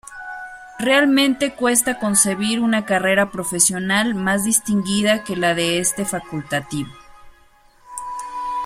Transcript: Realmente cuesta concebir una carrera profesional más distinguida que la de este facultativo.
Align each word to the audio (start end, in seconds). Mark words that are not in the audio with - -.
Realmente 0.79 1.53
cuesta 1.53 1.99
concebir 1.99 2.59
una 2.59 2.85
carrera 2.85 3.29
profesional 3.29 4.15
más 4.15 4.43
distinguida 4.43 5.23
que 5.23 5.35
la 5.35 5.53
de 5.53 5.77
este 5.77 6.05
facultativo. 6.05 6.89